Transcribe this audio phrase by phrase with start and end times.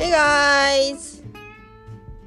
[0.00, 1.22] Hey guys!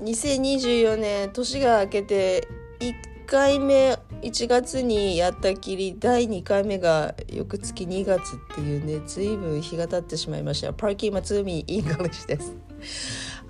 [0.03, 2.47] 2024年年が明けて
[2.79, 10.71] 1回目1月にやったきり第2回目が翌月2月っていうね随分日が経ってしまいました。
[10.71, 12.55] パーキー松海イングリッシュです。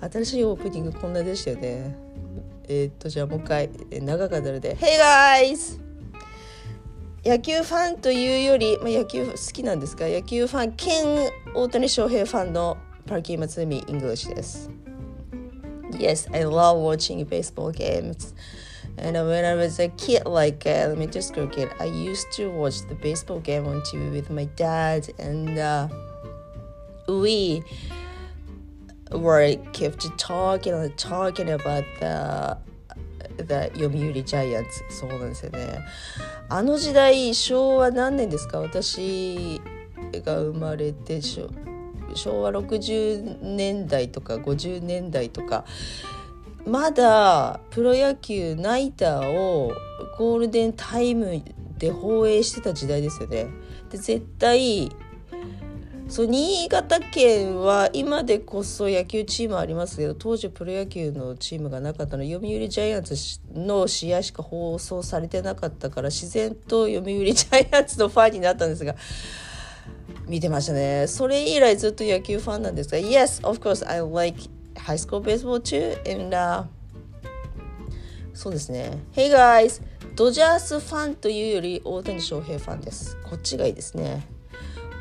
[0.10, 1.94] 新しいオープニングこんなでしたよね。
[2.66, 4.74] えー、っとじゃあもう一回長かったので。
[4.76, 5.78] Hey guys!
[7.26, 10.08] 野球ファンというより、まあ、野球好きなんですか？
[10.08, 14.69] 野球ファン兼大谷翔平ファンの パーキー松海イングリッシュです
[15.91, 18.33] Yes, I love watching baseball games.
[18.97, 22.95] And when I was a kid, like uh, elementary kid, I used to watch the
[22.95, 25.87] baseball game on TV with my dad, and uh,
[27.07, 27.63] we
[29.11, 32.57] were kept talking and talking about the
[33.37, 35.79] the 読売ジャイアンツそうなんですよね
[36.49, 39.61] あの時代昭和何年ですか私
[40.25, 41.21] が生まれて
[42.14, 45.64] 昭和60年代とか50年代とか
[46.66, 49.72] まだプロ野球ナイターを
[50.18, 51.42] ゴールデンタイム
[51.78, 53.48] で放映してた時代ですよね。
[53.90, 54.90] で絶対
[56.08, 63.14] そう新潟県は今でこそ野球チームありますけど当時プロ野球のチームがなかったの読売ジャイアンツ
[63.54, 68.94] の試合しか放送されてなかったから自然と読売ジャイアンツのファンになったんですが
[70.26, 71.06] 見てましたね。
[71.06, 76.64] それ以来ずっと野球ファンなんですが Yes, of course I like high school baseball too and、uh,
[78.32, 78.98] そうですね。
[79.14, 79.82] Hey guys
[80.14, 83.16] ドジャースファンというより大谷翔平ファンです。
[83.24, 84.26] こっちがいいですね。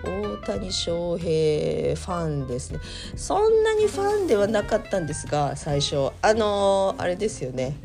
[0.03, 2.79] 大谷翔平ファンですね。
[3.15, 6.09] そんなにファンではなかったんですが最初。
[6.21, 7.77] あのー、あれですよね。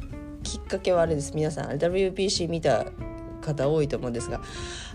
[0.43, 1.33] きっかけはあれです。
[1.35, 2.87] 皆さん WBC 見た
[3.55, 4.41] 方多いと思うんですが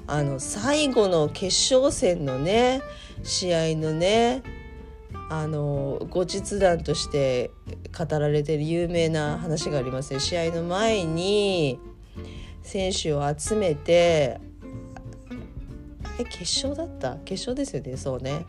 [0.08, 2.82] あの最後の決勝戦のね
[3.24, 4.44] 試合のね
[5.30, 7.52] あの後日談として
[7.98, 10.20] 語られてる有名な話がありますね。
[10.20, 11.80] 試合の前に
[12.62, 14.40] 選手を集めて
[16.20, 17.16] え決勝だった？
[17.26, 18.46] 決勝ですよねそうね。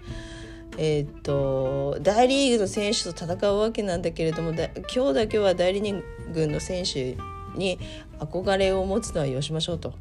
[0.76, 7.16] えー、っと大リーグの選手と戦うわけなんだけれども今日だけは大リーグの選手
[7.54, 7.78] に
[8.19, 9.94] 憧れを持つのはよしましょうと。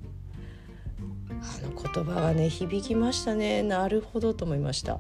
[1.30, 3.64] あの言葉はね響きましたね。
[3.64, 5.00] なるほどと思いました。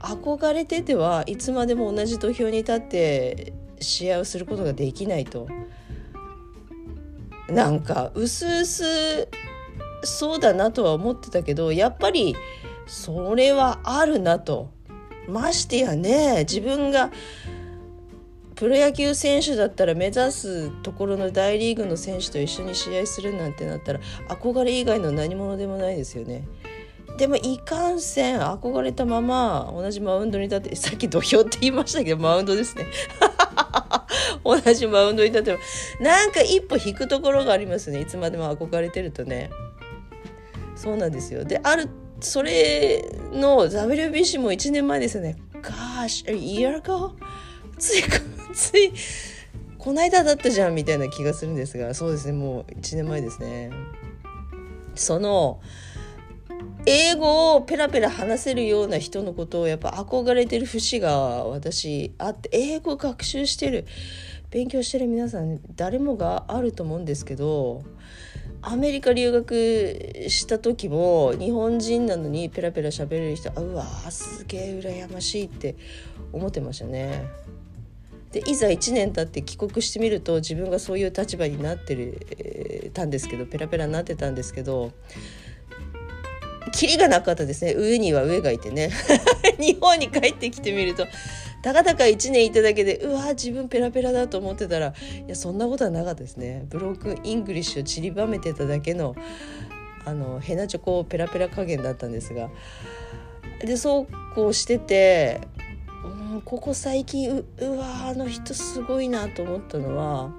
[0.00, 5.48] 憧れててはいつまでも同じ土俵に立って試合をすることができないと。
[7.48, 9.28] なんかうすうす
[10.02, 12.34] そうだなとは思ってたけどやっぱり
[12.86, 14.72] それはあるなと。
[15.26, 17.10] ましてやね自分が
[18.64, 26.48] プロ野球選手だったら目指すところの大リーグの選手と一緒に試合するなんてなったら憧れ以外の何者でもないですよね。
[27.18, 32.86] でもいかんせん憧れたまま同じマウンドに立ってさっき土俵って言いましたけどマウンドですね。
[34.42, 35.58] 同じマウンドに立って
[36.02, 38.00] なんか一歩引くところがありますね。
[38.00, 39.50] いつまでも憧れてるとね。
[40.74, 41.44] そうなんですよ。
[41.44, 45.36] であるそれの WBC も1年前ですよね。
[45.60, 47.10] Gosh, a year ago?
[47.78, 48.02] つい
[48.54, 48.92] つい
[49.78, 53.70] こないだだったじゃんみたいな気がするんですがそうですねもう1年前ですね
[54.94, 55.60] その
[56.86, 63.86] 英語をペラペラ話せるような人のことをやっぱ憧れてる節が私あって英語学習してる
[64.50, 67.82] 勉強してる皆さん誰もがあると思うんですけど
[68.62, 75.76] アメリカ留学した時も日本人なのにペラペラ喋れる人あうわすげえ羨ましいって
[76.32, 77.43] 思ってましたね。
[78.34, 84.90] でいざ1年経って帰国してみると自分がそういう立場になってる、えー、たんですけどペラペラになってたんですけど
[86.72, 87.74] キリがなかったですね。
[87.76, 88.90] 上には上がいてね。
[89.60, 91.06] 日本に帰ってきてみると
[91.62, 94.92] たかだか1年いただけでうわ自分ペラペラだと思ってたら
[95.24, 96.66] いやそんなことはなかったですね。
[96.68, 99.14] ブロークンイングリッシュを散りばめてただけの
[100.04, 102.50] あのヘナチョコペラペラ加減だったんですが。
[103.60, 105.40] でそうこうしてて、
[106.04, 110.30] うん、ここ最近うわあの人すごいなと思ったのは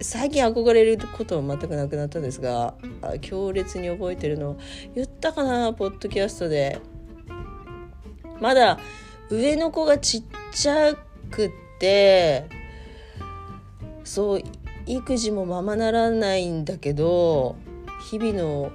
[0.00, 2.74] 最近憧れることは全くなくなったんですが
[3.20, 4.56] 強烈に覚えてるの
[4.94, 6.80] 言ったかなポッドキャストで。
[8.40, 8.78] まだ
[9.30, 10.22] 上の子がちっ
[10.52, 10.94] ちゃ
[11.30, 12.46] くって
[14.04, 14.42] そう
[14.86, 17.56] 育児もままならないんだけど
[18.10, 18.72] 日々の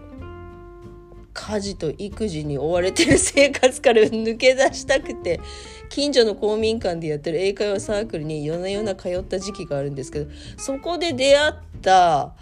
[1.45, 5.41] 家事と育児に追われてる生活から抜け出したくて
[5.89, 12.33] 近所の公民館でやってる英会話サークルに夜な夜な通った時期があるんですけどそこで出会った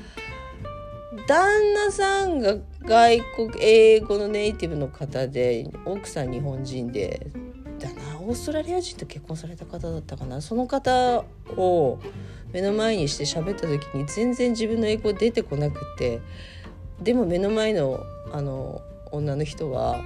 [1.28, 7.32] 旦那さんが外国英語のネイティブの方で奥さん日本人で
[7.80, 10.40] だなオーストラリア人と結婚された方だったかな。
[10.40, 11.26] その方
[11.58, 12.00] を
[12.54, 16.22] 目の前にして喋った時に全然自分の英語出てこなくて。
[17.02, 18.00] でも目の前の
[18.32, 18.82] あの
[19.12, 20.02] 女の人は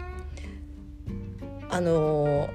[1.70, 2.50] あの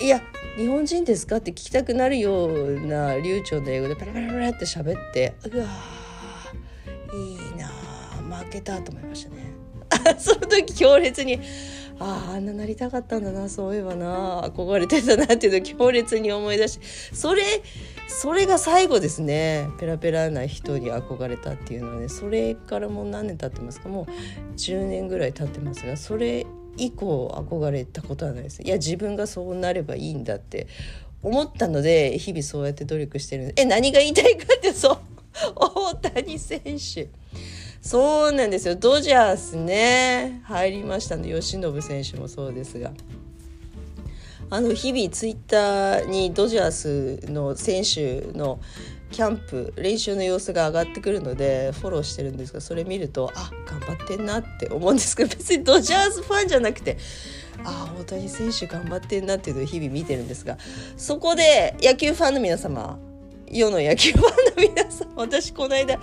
[0.00, 0.20] いや
[0.56, 5.66] 日本人ですか?」って聞きたくなるような流暢な英語でパラパラパラって喋ってうわ
[7.14, 7.68] いいな
[8.38, 9.54] 負けたと思いましたね。
[10.18, 11.38] その時強烈に
[11.98, 16.80] あああんななりたかったんだなそういえばな憧れてたなっていうのを強烈に思い出し
[17.12, 17.42] それ
[18.06, 19.68] それが最後ですね。
[19.78, 23.88] ペラペラな人に憧れたっていうのはねそれからもう何年経ってますか？
[23.88, 26.46] もう10年ぐらい経ってますがそれ
[26.76, 28.62] 以降憧れたことはないです。
[28.62, 30.68] いや自分がそうなればいいんだって
[31.22, 34.98] 思ったので日々そうやって努力してるえ何が言いたいかってそう
[35.54, 37.08] 大谷選手。
[37.80, 38.76] そうなんですよ。
[38.76, 42.92] ドジャースね入りましたの由伸選手もそうですが。
[44.54, 48.60] あの日々ツイッターにドジャースの選手の
[49.10, 56.98] キャンプ練習の様子が上がってくるのでフォローしてるんですがそれ見るとあ頑張ってんなって思うんですけど別にドジャースファンじゃなくて
[57.64, 60.56] あ大谷選手頑張ってんなっていうのを日々見てるんですが
[60.96, 63.00] そこで野球ファンの皆様
[63.48, 65.98] 世の野球ファンの皆様私この間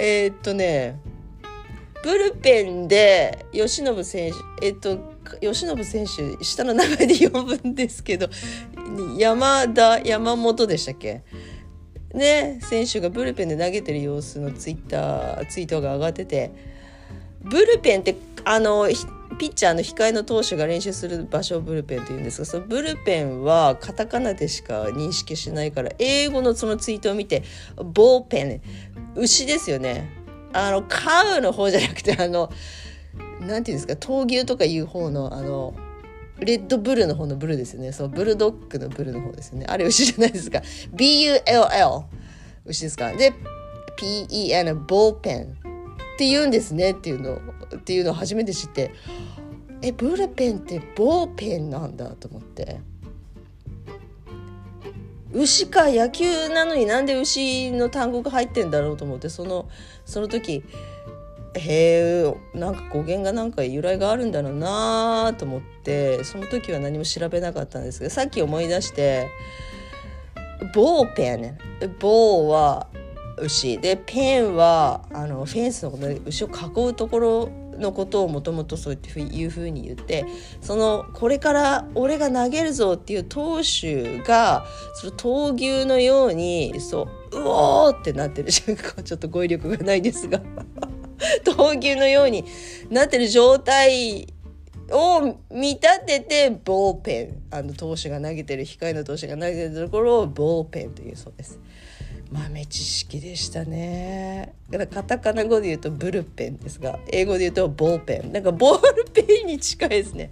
[0.00, 0.98] えー、っとね
[2.02, 8.28] ブルペンで由伸選手え、っと由伸選手下の名前で呼ぶんですけど
[9.18, 11.22] 山田山本でしたっけ？
[12.12, 16.52] ね選手がブルペンで投げてる様子のツイッターツイートが上がってて
[17.40, 18.88] ブルペンってあの
[19.38, 27.42] ピッチャーの控えの投手が練習する場所をブルペンというんですがそのブルペンはカタカナでしか認識しないから英語のそのツイートを見て
[27.76, 28.62] ボーペン。
[29.16, 30.08] 牛ですよね。
[30.52, 32.52] あのカウの方じゃなくてあの
[33.46, 35.74] なんていうんですか闘牛とかいう方のあの
[36.40, 37.92] レッドブルの方のブルですね。
[37.92, 39.66] そうブルドッグのブルの方ですね。
[39.68, 40.62] あれ牛じゃないですか。
[40.92, 42.04] BULL
[42.64, 43.12] 牛ですか。
[43.12, 43.32] で
[43.96, 45.44] PEN ボーペン。
[45.44, 46.92] って言うんですね。
[46.92, 47.38] っていうの
[47.76, 48.92] っていうのを初めて知って。
[49.82, 52.80] えブルペンってボーペンなんだと思って。
[55.32, 55.88] 牛か？
[55.90, 59.28] 野球なのになんで牛の単語が入ってんだろうと思って。
[59.28, 59.68] その
[60.04, 60.64] その時
[61.56, 62.24] へ
[62.54, 69.28] えんか語源がなんか由来があるんだろうなと思ってその時は何も調べなかったんですけどさっき思い出して
[70.74, 71.58] ボーペン
[71.98, 72.88] ボーは
[73.38, 73.78] 牛。
[73.78, 77.48] でペンはあのフェンスのことで牛を囲うところ
[77.78, 80.24] のことをもともとそういうふうに言って
[80.60, 84.64] そのこれから俺が投げるぞっていう投手が
[84.94, 90.40] その闘牛のようにそううおーってなってる瞬間ちょっと語彙力がないですが。
[91.44, 92.44] 闘牛のように
[92.90, 94.26] なってる状態
[94.90, 97.42] を見立ててボーペン。
[97.50, 101.58] あの投手が投げてる控えの投手が投げてるところをボーペンというそうです。
[102.30, 104.54] 豆知識でしたね。
[104.68, 108.32] だからカタカナ語で言うとブルペンですが英語で言うとボーペン。
[108.32, 110.30] なんかボールペンに近いですね。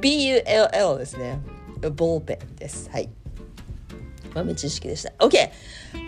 [0.00, 1.40] BULL ですね。
[1.96, 2.90] ボーペンです。
[2.90, 3.08] はい。
[4.34, 5.12] 豆知識でした。
[5.18, 5.50] OK、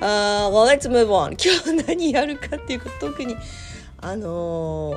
[0.00, 1.32] uh, well let's move on.
[1.32, 3.36] 今日何やるかっていうこと特に
[4.02, 4.94] あの、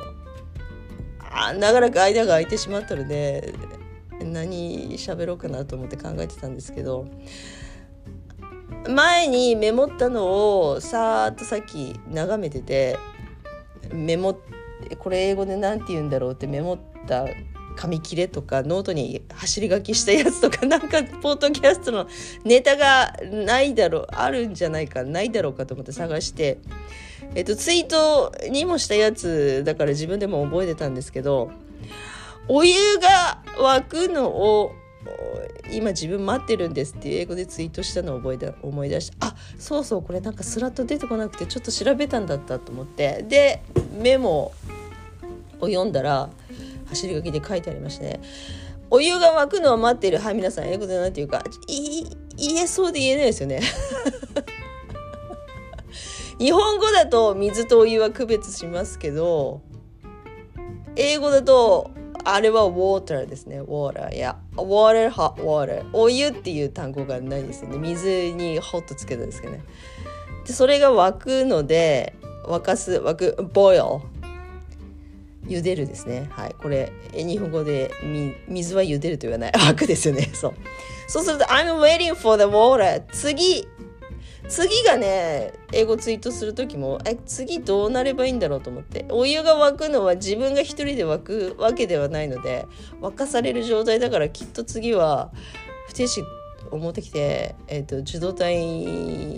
[1.30, 3.54] あ長らく間が空いてしまったので
[4.22, 7.06] 何喋ろうかなと思って考えてたんですけど
[8.88, 12.98] 前にメモったのをさーっとさっき眺めてて
[13.92, 14.38] メモ
[14.98, 17.26] これ英語で何て言うんだろうってメモった
[17.76, 22.06] 紙切れとかノートに走り書きしたやつとか なんかポッドキャストの
[22.44, 26.58] ネタがないだろうあるんじゃないかないだろうかと思って探して、
[27.34, 31.50] えっと、ツイートにもしたやつだから自分でも覚えてたんですけど
[32.48, 34.72] お湯が沸くのを
[35.70, 43.24] 今自分待ってるんですっていう英語でツイートしたのを覚えた思い出してあそうそうこれなんかスラッと出てこなくてちょっと調べたんだったと思って。
[43.28, 43.62] で
[44.00, 44.52] メモ
[45.60, 46.28] を読んだら
[46.88, 48.20] 走り書きで書いてありましてね。
[48.90, 50.18] お湯が沸くのを待ってる。
[50.18, 51.42] はい皆さん英語で何て言うか
[52.36, 53.60] 言えそうで言えないですよね。
[56.38, 59.62] 日本語だと水とお湯は区別しますけど
[60.96, 61.90] 英語だと
[62.24, 63.62] あれは water ですね。
[63.62, 67.78] water いや water hot water お湯っていう単語がないですよね。
[67.78, 69.62] 水に hot つけたんですけどね。
[70.44, 74.00] でそれが沸くので沸かす沸く boil
[75.46, 76.26] 茹でるですね。
[76.30, 76.54] はい。
[76.60, 77.92] これ日本語で
[78.48, 79.52] 水は茹でると言わない。
[79.54, 80.28] 沸くですよね。
[80.34, 80.54] そう。
[81.06, 83.68] そうすると I'm waiting for the water 次
[84.48, 92.66] 次がね英語ツイートする時もえ次どうなればいいんだろうと思ってお湯が沸くのは自分が一人で沸くわけではないので
[93.00, 95.32] 沸かされる状態だからきっと次は
[95.88, 96.22] 不定詞
[96.70, 98.56] を持ってきて、えーと、受動体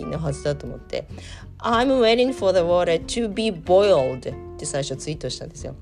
[0.05, 1.07] のはずだと思って
[1.59, 4.17] 「I'm waiting for the water to be boiled」
[4.55, 5.75] って最初ツイートしたんですよ。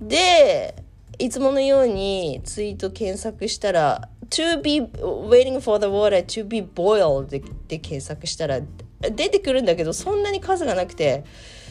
[0.00, 0.82] で
[1.18, 7.40] いつものようにツイート検索したら to be waiting for the water to be boiled で
[7.78, 8.60] 検索したら
[9.00, 11.24] 出てくるんだけどそんなに数がなくて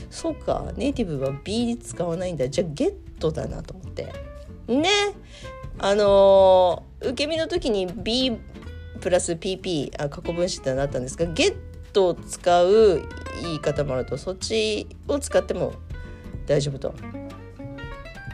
[0.10, 4.14] そうかネイティブは B 使わないんだじゃあゲットだなと思って
[4.68, 4.90] ね
[5.80, 8.38] あのー、受け身の時に B
[9.02, 11.56] プラス PP あ過去分詞ってなったんですがゲッ
[11.92, 13.02] トを使う
[13.42, 15.74] 言い方もあるとそっちを使っても
[16.46, 16.94] 大丈夫と。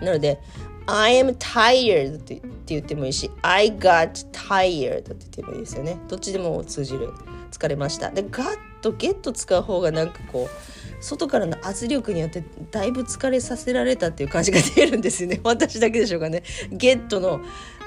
[0.01, 0.39] なので
[0.85, 5.99] I am tired ってって言ってもいいし I got tired って言ってもいいですよね。
[6.07, 7.11] どっちでも通じる。
[7.51, 8.11] 疲れました。
[8.11, 15.39] で got と get 使う方がなんかこう外からの圧力によってだいぶ疲れさせられたっていう感じが出るんですよね。
[15.43, 16.43] 私だけでしょうかね。
[16.71, 17.41] ゲットの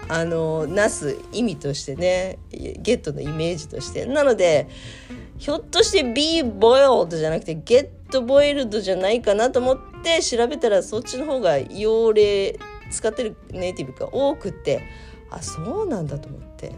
[0.09, 2.39] あのなす意味としてね。
[2.51, 4.07] ゲットのイメージとして。
[4.07, 4.69] なので
[5.39, 12.59] ひょっとして be boiled じゃなくて get boiled じゃないかなと思って調べたらそっちの方が用例
[12.93, 14.83] 使ってるネイティブが多くて
[15.31, 16.73] あそうなんだと思って。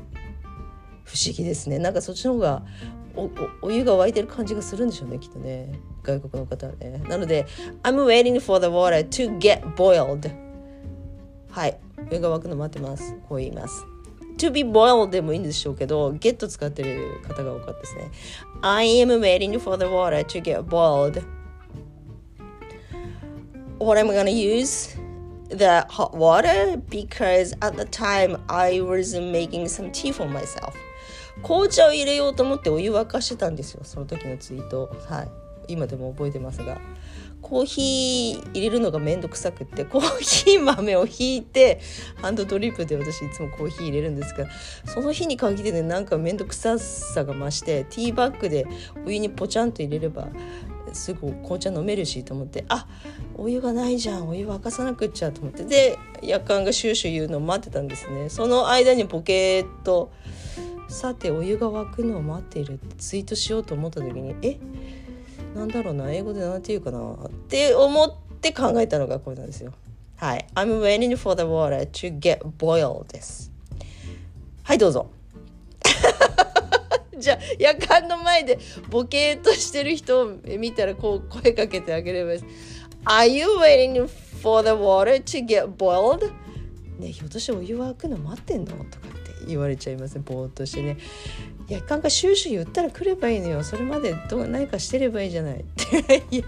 [1.05, 1.79] 不思議ですね。
[1.79, 2.63] なんかそっちの方が
[3.15, 3.31] お
[3.63, 5.79] お湯が沸いてる感じがするんでしょうねきっとね。
[6.03, 7.03] 外国の方はね。
[7.09, 7.47] なので
[7.83, 10.35] I'm waiting for the water to get boiled.
[11.51, 11.79] はい。
[12.11, 13.15] お湯が沸くの待ってます。
[13.29, 13.85] こう言います。
[14.39, 18.11] to be boiled でもいいんでしょうけど get 使ってる方が多かったですね。
[18.63, 21.23] I am waiting for the water to get boiled.
[23.79, 25.04] What I'm gonna use?
[25.55, 30.75] The hot water because at the time I was making some tea for myself.
[31.43, 34.95] 紅茶を入れようと思ってお湯沸かしてたんですよその時のツイート。
[35.09, 35.29] はい。
[35.67, 36.81] 今でも覚えてますが。
[37.45, 41.79] コーヒー入れるのがめんどくさくってコーヒー豆をひいて
[42.17, 44.47] ハンドドリップで私いつもコーヒー入れるんですが
[44.87, 48.67] その日に限ってねなんかめんどくささが増してティーバッグで
[49.07, 50.29] お湯にポチャンと入れれば
[50.95, 52.87] すぐ紅茶飲めるしと思ってあ
[53.37, 55.65] お湯がないじゃんお湯沸かさなくっちゃと思って。
[55.65, 58.29] で夜間がシューシュー言うのを待ってたんですね。
[58.29, 60.13] その間にボケーっと
[60.89, 64.59] さてお湯が沸くのを待っているってツイートしようと思った時にえ
[65.55, 69.73] なんだろうな英語で何て言うかなって思って考えたのがこれなんですよ。
[70.17, 70.47] はい。
[70.55, 73.51] I'm waiting for the water to get boiled です。
[74.63, 75.11] はいどうぞ。
[77.19, 78.59] じゃあ夜間の前で
[78.91, 82.55] ボケーっとしてる人を見たらこう声かけてあげればいいです。
[83.05, 84.09] Are you waiting
[84.43, 86.33] for the water to get boiled?
[86.99, 88.67] ねひょっとしてお湯沸くの待ってんの？
[88.67, 88.85] とかっ
[89.41, 90.97] て言われちゃいますねぼーっとしてね。
[91.69, 93.65] 夜間がシューシュー言ったら来ればいいのよ。
[93.65, 95.61] それまでどう何かしてればいいじゃない。
[95.61, 96.45] っていや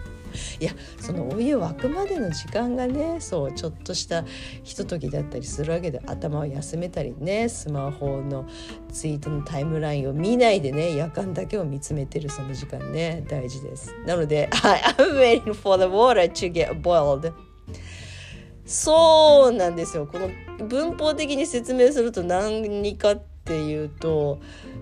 [0.61, 4.25] いやそのお湯沸くまでの時間がねそうちょっとした
[4.63, 8.47] ひとときだったりするわけで頭を休めたりねスマホの
[8.93, 13.95] ツイートのタイムラインを見ないでね夜間だけを見つめてるその時間ね大事です。
[14.07, 17.33] なので I'm waiting for the water to get boiled.
[18.65, 20.07] そうなんですよ。
[20.07, 20.29] この
[20.67, 24.41] 文法的に説明すると何かっていうと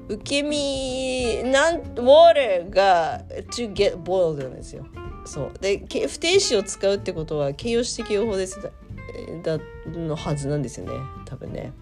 [0.08, 4.87] 受け身なん water が to get boiled なんですよ。
[5.25, 5.59] そう。
[5.61, 5.78] で
[6.09, 8.61] 不定詞を使うってことは形容詞的用法です。
[9.43, 10.93] だだのはずなんですよね。
[11.25, 11.73] 多分ね。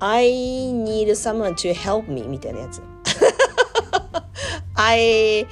[0.00, 0.26] I
[0.72, 2.82] need someone to help me みたいなやつ。
[4.74, 5.46] I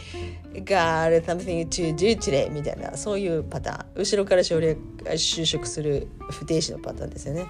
[0.64, 2.97] got something to do today みたいな。
[2.97, 4.02] そういうパターン。
[4.02, 7.47] 後ろから省略就職する不定詞のパターンですよね。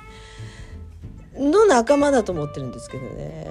[1.35, 3.47] の仲間だと思ってるんですけどね。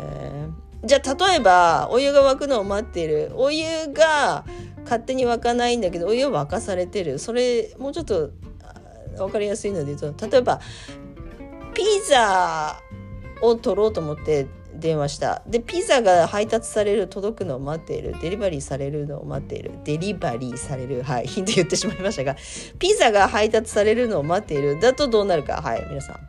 [0.83, 3.31] じゃあ例えばお湯が沸くのを待っている。
[3.35, 4.45] お湯が
[4.83, 7.19] 勝手に沸かないんだけどお湯を沸かされてる。
[7.19, 8.31] それもうちょっと
[9.17, 10.59] 分かりやすいので言うと例えば
[11.73, 12.81] ピザ
[13.41, 15.43] を取ろうと思って電話した。
[15.45, 18.15] でピザが配達される届くのを待っている。
[18.19, 19.71] デリバリーされるのを待っている。
[19.83, 21.03] デリバリーされる。
[21.03, 22.35] はいヒント言ってしまいましたが
[22.79, 24.79] ピザが配達されるのを待っている。
[24.79, 25.61] だとどうなるか。
[25.61, 26.19] はい皆さん。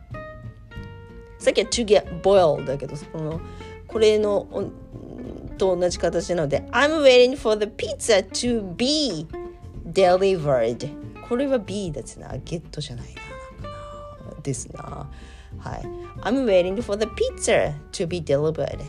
[1.39, 3.41] さっきは to get boiled だけどその
[3.93, 4.47] これの
[5.59, 9.27] と同じ形なので I'm waiting for the pizza to be
[9.85, 10.89] delivered
[11.27, 15.07] これは B ですなゲットじゃないなですな
[15.59, 15.83] はい
[16.21, 18.79] I'm waiting for the pizza to be delivered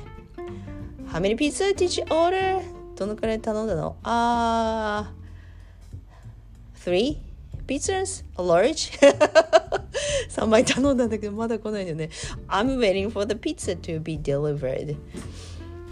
[1.12, 2.62] How many pizza did you order?
[2.96, 5.12] どのくらい頼んだのあ、
[6.84, 7.18] uh, Three
[7.66, 8.24] pizzas?
[8.38, 8.98] A large?
[10.28, 12.10] 3枚頼んだんだけどまだ来ないよね。
[12.48, 14.96] I'm waiting for the pizza to be delivered.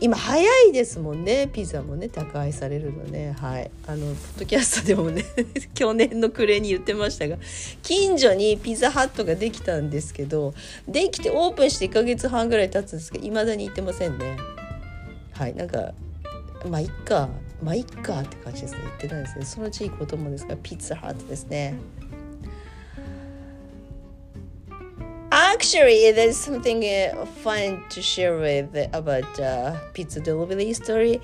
[0.02, 1.48] 今早いですもんね。
[1.52, 2.08] ピザもね。
[2.08, 3.36] 宅配されるのね。
[3.38, 3.70] はい。
[3.86, 5.24] あのポッドキャストでもね
[5.74, 7.36] 去年の暮れに言ってましたが
[7.82, 10.54] 近所にピザハットができたんですけど
[10.88, 14.36] できてオープンして1ヶ月半ぐらい経つんですけどいまだに行ってませんね。
[15.34, 15.54] はい。
[15.54, 15.94] なんか
[16.68, 17.28] まあいっか。
[17.62, 18.80] まあいっかって感じですね。
[18.82, 19.44] 言ってないですね。
[19.44, 21.76] そのうち行こうと思うんですがピッツァハットですね。
[25.62, 31.21] Actually, there's something uh, fun to share with about uh, pizza delivery story.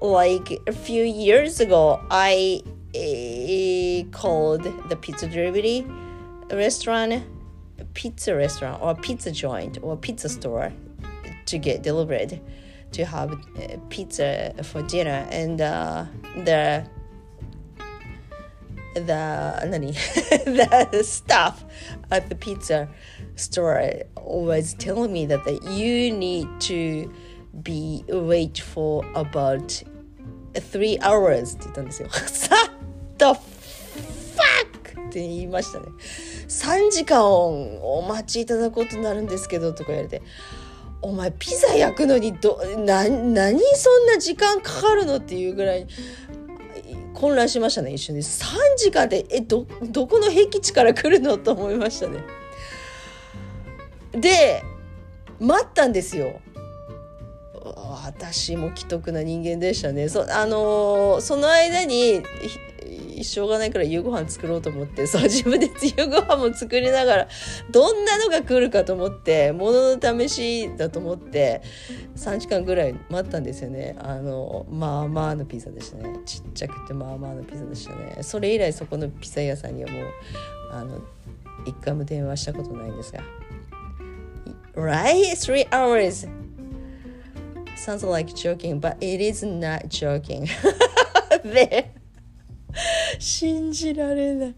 [0.00, 2.62] Like a few years ago, I
[2.94, 5.84] uh, called the pizza delivery
[6.48, 7.24] restaurant,
[7.80, 10.72] a pizza restaurant or pizza joint or pizza store
[11.46, 12.38] to get delivered
[12.92, 16.04] to have uh, pizza for dinner, and uh,
[16.44, 16.88] the
[18.94, 19.90] the nani,
[20.46, 21.64] the staff
[22.12, 22.88] at the pizza
[23.36, 27.10] store was telling me that, that you need to
[27.62, 29.82] be wait for about
[30.54, 32.08] three hours って言ったんですよ。
[32.08, 32.72] What
[33.18, 35.08] the fuck?
[35.08, 35.86] って言いましたね。
[36.48, 40.22] 3時間お待ちいただくことになるんですけどとか言われて。
[41.02, 45.86] お前ピザ焼くのにどな何そんな時間かかるのっていうぐらい
[47.12, 51.36] 混乱しましたね一瞬で3時間でえどどこの僻地から来るの？
[51.36, 52.24] と思いましたね
[54.20, 54.62] で
[55.40, 56.40] 待ったんですよ。
[58.04, 60.08] 私も既得な人間でしたね。
[60.08, 62.22] そあのー、その間に
[63.24, 67.28] しょうがないから夕ご飯作ろうと思ってそう自分で夕ご飯も作りながら
[67.70, 71.62] どんなのが来るかと思ってものの試しだと思って
[72.16, 73.96] 3時間ぐらい待ったんですよね。
[73.98, 76.20] あのまあまあのピザでしたね。
[76.24, 78.18] ちっちゃくてまあまあのピザでしたね。
[78.22, 80.04] それ以来そこのピザ屋さんにはもう
[80.72, 81.00] あの
[81.66, 83.20] 一回も電話したことないんですが。
[84.74, 85.34] Right?
[85.36, 86.26] Three hours
[87.76, 90.48] sounds like joking, but it is not joking.
[91.42, 91.94] で
[93.18, 94.54] 信じられない。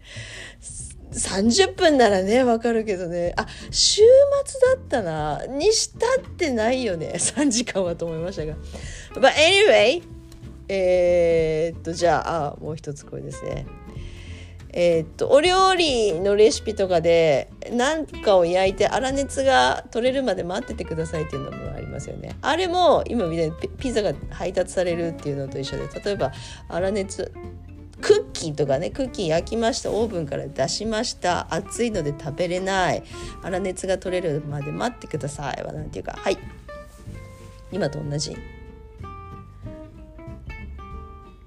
[1.11, 3.33] 30分ならね、わかるけどね。
[3.35, 4.01] あ、週
[4.45, 5.45] 末だったな。
[5.47, 7.13] にしたってないよね。
[7.15, 8.55] 3時間はと思いましたが。
[9.15, 10.03] But anyway,
[10.67, 13.65] えー、っと、じゃあ、あ、もう一つこれですね。
[14.71, 22.35] えー、っとお料理のレシピとかで何かを焼いて粗熱が取れるまで待っててくださいっていうのもありますよね。
[22.41, 26.31] あれも今みたいにピザが配達されるっていうのと一緒で例えば
[26.67, 27.31] 粗熱
[28.01, 33.03] クッキーとかねクッキー焼きましたオーブンから出しました熱いので食べれない
[33.41, 36.37] 粗熱が取れるまで待ってくださいはなんていうかはい
[37.71, 38.37] 今と同じ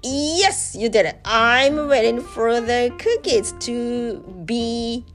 [0.03, 1.15] Yes, you did it.
[1.23, 5.05] I'm waiting for the cookies to be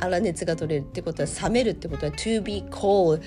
[0.00, 3.20] 粗熱が取れるってことは冷めるってことは to be cold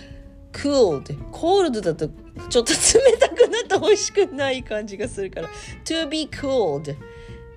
[0.53, 2.07] cooled cold だと
[2.49, 5.49] ちょっと冷たくなって美味しくない感じがするから
[5.83, 6.95] to be cooled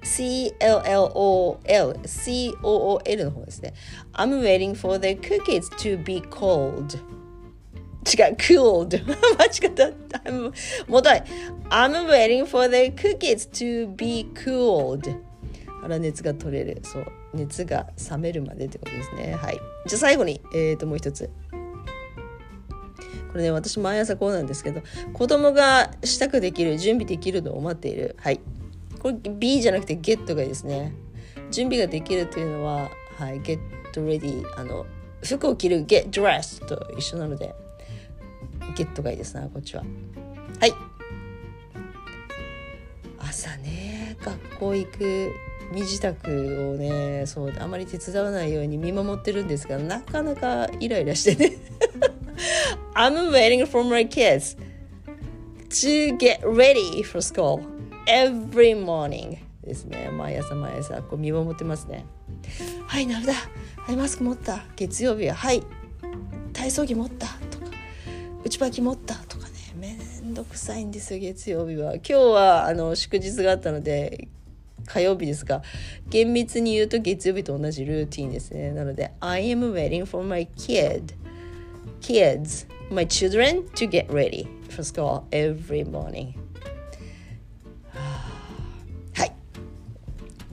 [0.03, 3.75] C-L-L-O-L C-O-O-L の方ですね
[4.15, 6.99] I'm waiting for the cookies to be cold
[8.05, 9.03] 違う cooled
[9.39, 10.19] 間違った。
[10.31, 10.53] I'm,
[10.89, 11.25] もう一回
[11.71, 15.17] I'm waiting for the cookies to be cooled.
[15.83, 16.81] 粗熱が取れる。
[16.83, 19.35] そう熱が冷めるまでってことですね。
[19.35, 19.61] はい。
[19.87, 21.31] じゃあ最後にえっ、ー、ともう一つ。
[23.33, 24.81] これね私毎朝こうなんですけど
[25.13, 28.17] 子供が支度できる準備できるのを待っている。
[28.21, 28.41] はい。
[29.01, 30.95] これ B じゃなくて get がいいですね。
[31.51, 33.59] 準備ができるっていうのははい get
[33.95, 34.87] ready あの
[35.23, 37.55] 服を着る get dressed と一緒なので。
[38.75, 39.85] ゲットがいいですなこっちは。
[40.61, 40.73] はい。
[43.19, 45.33] 朝ね学校行く
[45.73, 46.15] 身支度
[46.73, 51.57] をねそうあまり手伝わないように見守ってるんですがなかなかイライラしてね。
[52.95, 54.57] I'm waiting for my kids
[55.69, 57.61] to get ready for school
[58.07, 60.11] every morning ですね。
[60.11, 62.05] 毎朝毎朝こう見守ってますね。
[62.87, 63.35] はいなるだ。
[63.77, 64.65] はいマスク持った。
[64.77, 65.35] 月曜日は。
[65.35, 65.63] はい。
[66.53, 67.27] 体操着持った。
[68.45, 71.95] 内履き持ったとかねめんどくさいんですよ月曜日は。
[71.95, 74.29] 今日はあの祝日があったので
[74.87, 75.63] 火曜日ですが
[76.11, 78.71] 厳密に言うと月曜日と同じルーティンですね。
[78.73, 81.15] なので I am waiting for my kid.
[82.01, 86.35] Kids my children to get ready for school every morning.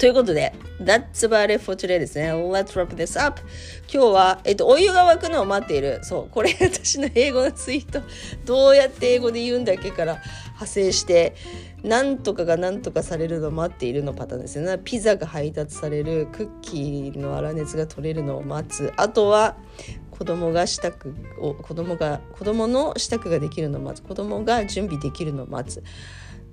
[0.02, 2.34] ということで That's about it for today ですね。
[2.34, 3.40] Let's wrap this up.
[3.82, 6.00] 今日は、えっと、お湯が沸くのを待っている。
[6.02, 8.02] そう、これ 私の英語のツイート。
[8.44, 11.36] どうやって英語で言うんだっけから派生して
[11.84, 19.56] なんとかがなんとかされるのを待っているのパターンですよねピザが配達されるクッキーの粗熱が取れるのを待つあとは
[20.12, 20.93] 子供が支度
[21.39, 24.06] を子供が子供の支度ができるのを待つ。
[24.06, 25.84] 子供が準備できるのを待つ。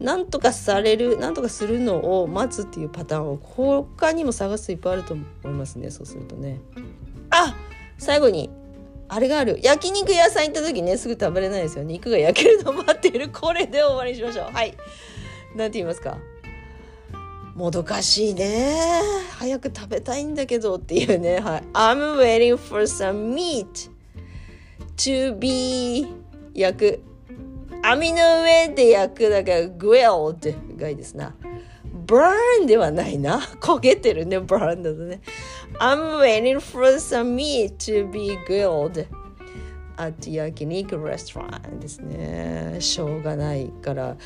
[0.00, 6.60] なんとかされるなんとかするのを待つっていうパターンを他にも探すといっぱいあると思いますねそうするとね。
[7.30, 7.54] あ
[7.98, 8.48] 最後に
[9.08, 9.58] あれがある。
[9.62, 13.28] 焼肉屋さん行った時ねすぐ食べれないですよ肉が焼けるのを待っている。
[13.28, 14.52] これで終わりにしましょう。
[14.52, 14.76] はい。
[15.56, 16.18] 何て言いますか？
[17.58, 19.02] もどかしいね
[19.36, 23.90] 早く食べたいんだけどっていうねはい I'm waiting for some meat
[24.96, 26.06] to be
[26.54, 27.02] 焼く
[27.82, 31.34] 網の上で焼くだから grilled がいいですな
[32.06, 35.20] burn ではないな焦げてるね burn だとね
[35.80, 39.04] I'm waiting for some meat to be grilled
[39.96, 44.16] at 焼肉 restaurant ですねしょうがないから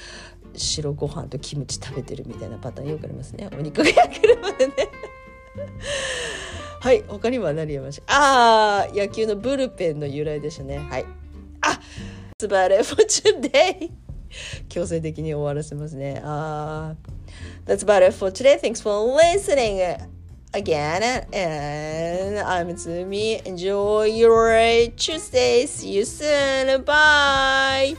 [0.54, 4.74] 白ご飯とキムチ食べてるみたいなパターンよくありますねお肉が焼けるまでね
[6.80, 11.04] はい他にも何言いましああ野球のブルペンの由来でしたねはい
[11.60, 11.80] あ
[12.40, 13.90] スバレフォチュンデイ
[14.68, 16.94] 強制的に終わらせますねあ
[17.64, 18.58] That's about it for today.
[18.58, 19.80] Thanks for listening
[20.52, 21.02] again.
[21.32, 23.44] And I'm Tsumi.
[23.46, 25.66] Enjoy your Tuesday.
[25.66, 26.82] See you soon.
[26.82, 27.96] Bye.